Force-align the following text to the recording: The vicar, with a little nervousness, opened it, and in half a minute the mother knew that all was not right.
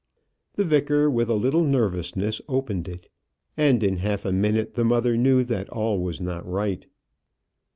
The 0.55 0.63
vicar, 0.63 1.11
with 1.11 1.29
a 1.29 1.35
little 1.35 1.63
nervousness, 1.63 2.41
opened 2.49 2.87
it, 2.87 3.07
and 3.55 3.83
in 3.83 3.97
half 3.97 4.25
a 4.25 4.31
minute 4.31 4.73
the 4.73 4.83
mother 4.83 5.15
knew 5.15 5.43
that 5.43 5.69
all 5.69 5.99
was 5.99 6.19
not 6.19 6.43
right. 6.43 6.87